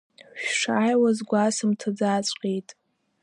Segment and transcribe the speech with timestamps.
[0.43, 2.69] Шәшааиуаз гәасымҭаӡаҵәҟьеит.